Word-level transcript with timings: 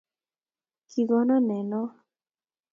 Kikonon 0.89 1.43
ne 1.47 1.57
noe? 1.69 1.91